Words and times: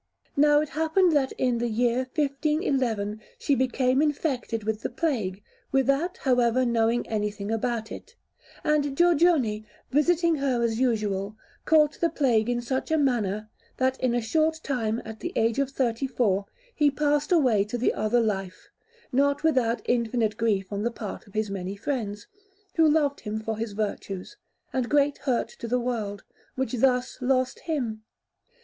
Now 0.35 0.61
it 0.61 0.69
happened 0.69 1.11
that 1.11 1.31
in 1.33 1.59
the 1.59 1.67
year 1.69 1.97
1511 2.15 3.21
she 3.37 3.53
became 3.53 4.01
infected 4.01 4.63
with 4.63 4.83
plague, 4.95 5.43
without, 5.71 6.17
however, 6.17 6.65
knowing 6.65 7.07
anything 7.07 7.51
about 7.51 7.91
it; 7.91 8.15
and 8.63 8.97
Giorgione, 8.97 9.63
visiting 9.91 10.37
her 10.37 10.63
as 10.63 10.79
usual, 10.79 11.35
caught 11.65 11.99
the 12.01 12.09
plague 12.09 12.49
in 12.49 12.63
such 12.63 12.89
a 12.89 12.97
manner, 12.97 13.47
that 13.77 13.99
in 13.99 14.15
a 14.15 14.21
short 14.23 14.61
time, 14.63 15.03
at 15.05 15.19
the 15.19 15.33
age 15.35 15.59
of 15.59 15.69
thirty 15.69 16.07
four, 16.07 16.47
he 16.73 16.89
passed 16.89 17.31
away 17.31 17.63
to 17.65 17.77
the 17.77 17.93
other 17.93 18.19
life, 18.21 18.71
not 19.11 19.43
without 19.43 19.83
infinite 19.85 20.35
grief 20.35 20.73
on 20.73 20.81
the 20.81 20.89
part 20.89 21.27
of 21.27 21.35
his 21.35 21.51
many 21.51 21.75
friends, 21.75 22.25
who 22.73 22.89
loved 22.89 23.19
him 23.19 23.39
for 23.39 23.55
his 23.55 23.73
virtues, 23.73 24.35
and 24.73 24.89
great 24.89 25.19
hurt 25.19 25.49
to 25.49 25.67
the 25.67 25.79
world, 25.79 26.23
which 26.55 26.73
thus 26.73 27.19
lost 27.21 27.59
him. 27.59 28.01